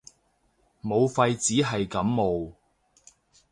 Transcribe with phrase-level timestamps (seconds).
[0.83, 2.53] 武肺只係感冒